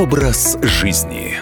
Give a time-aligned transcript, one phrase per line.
[0.00, 1.34] Образ жизни.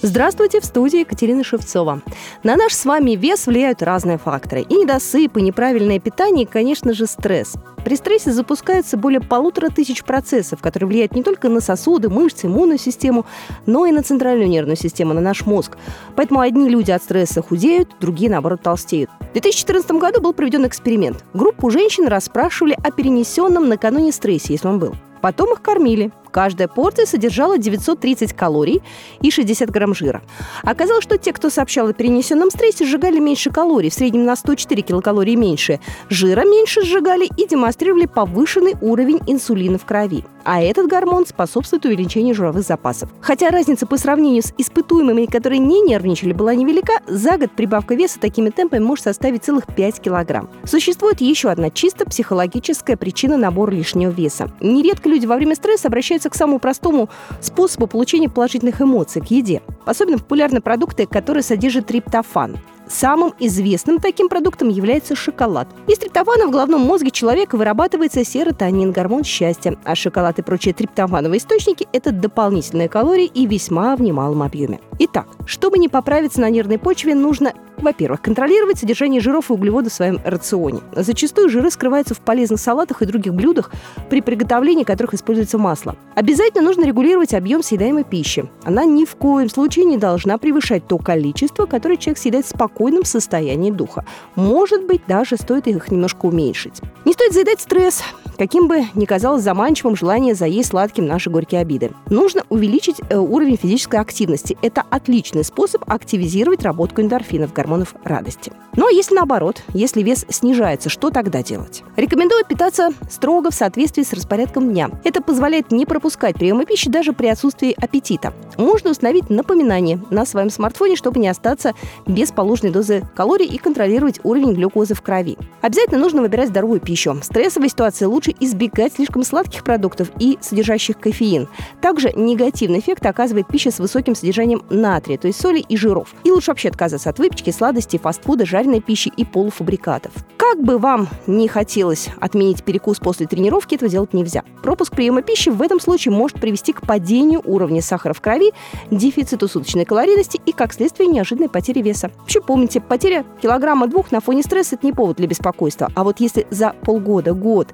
[0.00, 2.02] Здравствуйте, в студии Екатерина Шевцова.
[2.44, 4.60] На наш с вами вес влияют разные факторы.
[4.60, 7.54] И недосып, и неправильное питание, и, конечно же, стресс.
[7.84, 12.78] При стрессе запускается более полутора тысяч процессов, которые влияют не только на сосуды, мышцы, иммунную
[12.78, 13.26] систему,
[13.66, 15.76] но и на центральную нервную систему, на наш мозг.
[16.14, 19.10] Поэтому одни люди от стресса худеют, другие, наоборот, толстеют.
[19.18, 21.24] В 2014 году был проведен эксперимент.
[21.34, 24.94] Группу женщин расспрашивали о перенесенном накануне стрессе, если он был.
[25.22, 26.10] Потом их кормили.
[26.30, 28.82] Каждая порция содержала 930 калорий
[29.20, 30.22] и 60 грамм жира.
[30.62, 34.82] Оказалось, что те, кто сообщал о перенесенном стрессе, сжигали меньше калорий, в среднем на 104
[34.82, 40.24] килокалории меньше, жира меньше сжигали и демонстрировали повышенный уровень инсулина в крови.
[40.44, 43.10] А этот гормон способствует увеличению жировых запасов.
[43.20, 48.18] Хотя разница по сравнению с испытуемыми, которые не нервничали, была невелика, за год прибавка веса
[48.20, 50.50] такими темпами может составить целых 5 килограмм.
[50.64, 54.50] Существует еще одна чисто психологическая причина набора лишнего веса.
[54.60, 57.08] Нередко люди во время стресса обращаются к самому простому
[57.40, 59.62] способу получения положительных эмоций, к еде.
[59.84, 62.56] Особенно популярны продукты, которые содержат триптофан.
[62.88, 65.68] Самым известным таким продуктом является шоколад.
[65.86, 71.38] Из триптофана в головном мозге человека вырабатывается серотонин, гормон счастья, а шоколад и прочие триптофановые
[71.38, 74.80] источники– это дополнительные калории и весьма в немалом объеме.
[74.98, 79.94] Итак, чтобы не поправиться на нервной почве, нужно во-первых, контролировать содержание жиров и углеводов в
[79.94, 80.80] своем рационе.
[80.94, 83.70] Зачастую жиры скрываются в полезных салатах и других блюдах,
[84.08, 85.96] при приготовлении которых используется масло.
[86.14, 88.48] Обязательно нужно регулировать объем съедаемой пищи.
[88.64, 93.04] Она ни в коем случае не должна превышать то количество, которое человек съедает в спокойном
[93.04, 94.04] состоянии духа.
[94.36, 96.80] Может быть, даже стоит их немножко уменьшить.
[97.04, 98.02] Не стоит заедать стресс,
[98.42, 101.92] каким бы ни казалось заманчивым желание заесть сладким наши горькие обиды.
[102.10, 104.58] Нужно увеличить э, уровень физической активности.
[104.62, 108.50] Это отличный способ активизировать работу эндорфинов, гормонов радости.
[108.74, 111.84] Но если наоборот, если вес снижается, что тогда делать?
[111.94, 114.90] Рекомендую питаться строго в соответствии с распорядком дня.
[115.04, 118.32] Это позволяет не пропускать приемы пищи даже при отсутствии аппетита.
[118.56, 121.74] Можно установить напоминание на своем смартфоне, чтобы не остаться
[122.08, 125.38] без положенной дозы калорий и контролировать уровень глюкозы в крови.
[125.60, 127.12] Обязательно нужно выбирать здоровую пищу.
[127.12, 131.48] В стрессовой ситуации лучше избегать слишком сладких продуктов и содержащих кофеин.
[131.80, 136.14] Также негативный эффект оказывает пища с высоким содержанием натрия, то есть соли и жиров.
[136.24, 140.12] И лучше вообще отказаться от выпечки, сладостей, фастфуда, жареной пищи и полуфабрикатов.
[140.36, 144.42] Как бы вам не хотелось отменить перекус после тренировки, этого делать нельзя.
[144.62, 148.52] Пропуск приема пищи в этом случае может привести к падению уровня сахара в крови,
[148.90, 152.10] дефициту суточной калорийности и, как следствие, неожиданной потере веса.
[152.18, 155.90] Вообще помните, потеря килограмма-двух на фоне стресса– это не повод для беспокойства.
[155.94, 157.68] А вот если за полгода, год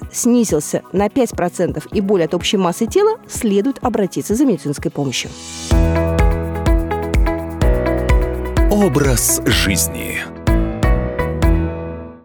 [0.00, 5.30] вес снизился на 5% и более от общей массы тела, следует обратиться за медицинской помощью.
[8.70, 10.37] Образ жизни.